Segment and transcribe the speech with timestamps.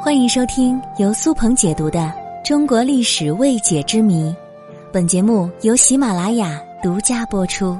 [0.00, 1.98] 欢迎收听由苏鹏解读的
[2.46, 4.30] 《中国历史未解之谜》，
[4.92, 7.76] 本节目由喜马拉雅独家播出。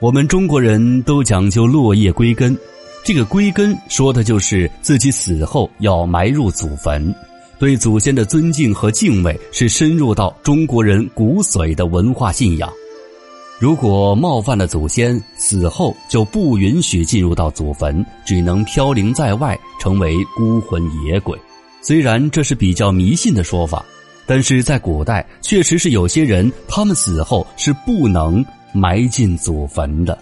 [0.00, 2.56] 我们中国人都讲究落叶归根，
[3.04, 7.14] 这个归根说的就是自己死后要埋入祖坟，
[7.58, 12.72] 对祖先的尊敬和敬畏是深入到中国人骨髓的文化信仰。
[13.60, 21.36] 如果冒犯了祖先，死后就不允许进入到祖坟，只能飘零在外，成为孤魂野鬼。
[21.82, 23.84] 虽然这是比较迷信的说法，
[24.26, 30.16] 但是在古代确实是有些人，他们死后是不能埋进祖坟的。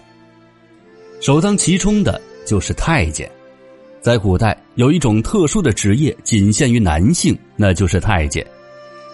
[1.21, 3.29] 首当其冲的就是太监，
[4.01, 8.43] 在古代有一种特殊的职业，仅限于男性，那就是太监。《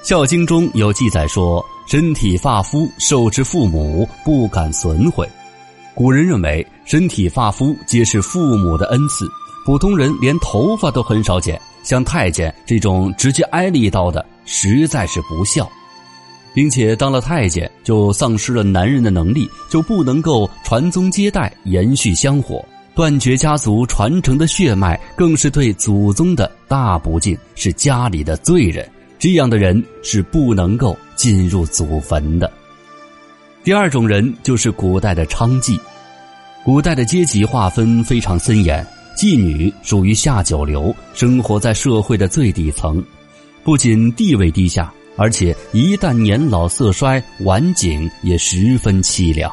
[0.08, 5.28] 孝经》中有记载说：“身体发肤受之父母，不敢损毁。”
[5.96, 9.30] 古人认为身体发肤皆是父母的恩赐，
[9.64, 15.70] 普通人连头发都很少剪，像太监这种直接挨了一刀的，实在是不孝，
[16.55, 28.90] 并且当了太监就丧失了男人的能力，就不能够传宗接代、延续香火，断绝家族传承的血脉，更是对祖宗的大不敬，是家里的罪人。
[29.24, 32.52] 这样的人是不能够进入祖坟的。
[33.63, 35.79] 第二种人就是古代的娼妓。
[36.62, 38.85] 古代的阶级划分非常森严，
[39.18, 43.01] 妓女属于下九流，生活在社会的最底层，
[43.63, 49.49] 不仅地位低下，而且一旦年老色衰，晚景也十分凄凉。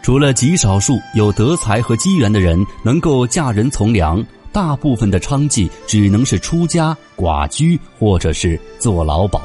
[0.00, 4.24] 除了极少数有德才和机缘的人能够嫁人从良。
[4.56, 9.42] 大部分的娼妓只能是出家、寡居，或者是做劳保。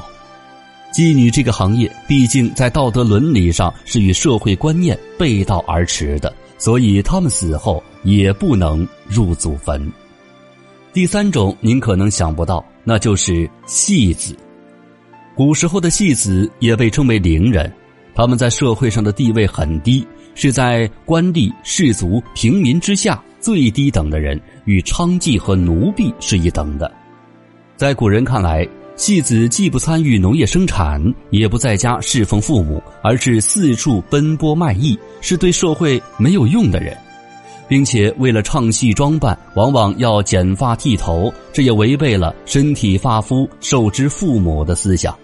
[0.90, 9.86] 妓女这个行业，毕竟在道德伦理上是与社会观念背道而驰的，所以他们死后也不能入祖坟。
[10.94, 14.34] 第三种，您可能想不到，那就是戏子。
[15.36, 17.70] 古时候的戏子也被称为伶人，
[18.14, 23.22] 他们在社会上的地位很低，是在官吏、士族、平民之下。
[23.42, 26.90] 最低等的人与娼妓和奴婢是一等的，
[27.76, 36.96] 在古人看来，戏子既不参与农业生产，也不在家侍奉父母，而是四处奔波卖艺，是对社会没有用的人，
[37.66, 45.18] 并且为了唱戏装扮，往往要剪发剃头，这也违背了身体发肤受之父母的思想。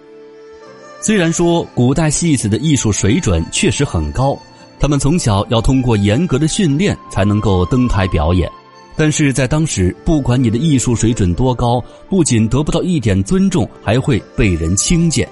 [0.99, 4.37] 虽然说古代戏子的艺术水准确实很高。
[4.79, 8.49] 他们从小要通过严格的训练才能够登台表演，
[8.95, 15.27] 但是在当时，不管你的艺术水准多高，不仅得不到一点尊重，还会被人轻贱。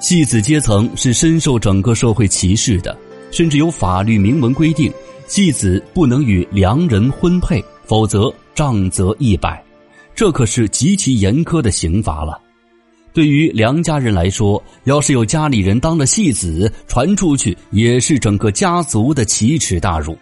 [0.00, 2.96] 戏子阶层是深受整个社会歧视的，
[3.30, 4.92] 甚至有法律明文规定，
[5.26, 9.62] 戏子不能与良人婚配，否则杖责一百，
[10.14, 12.40] 这可是极其严苛的刑罚了。
[13.12, 20.16] 对于梁家人来说，要是有家里人当了戏子，传出去也是整个家族的奇耻大辱。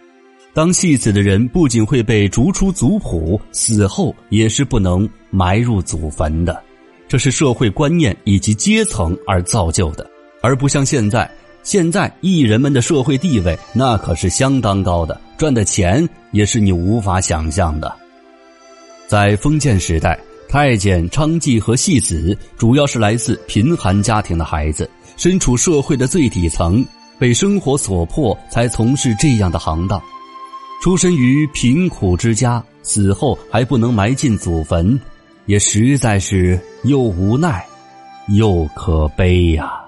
[0.53, 6.61] 当戏子的人不仅会被逐出族谱，死后也是不能埋入祖坟的。
[7.07, 10.09] 这是社会观念以及阶层而造就的，
[10.41, 11.29] 而不像现在。
[11.61, 17.93] 现在艺人们的社会地位那可是相当高的，赚的钱也是你无法想象的。
[19.07, 20.19] 在封建时代。
[20.49, 26.83] 太监、娼妓和戏子主要是来自贫寒家庭的孩子，身处社会的最底层，
[27.19, 30.01] 被生活所迫才从事这样的行当。
[30.81, 34.99] 出身于贫苦之家，死后还不能埋进祖坟，
[35.45, 37.63] 也实在是又无奈，
[38.29, 39.78] 又可悲呀。